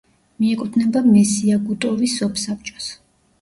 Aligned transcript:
მიეკუთვნება 0.43 1.03
მესიაგუტოვის 1.09 2.17
სოფსაბჭოს. 2.23 2.91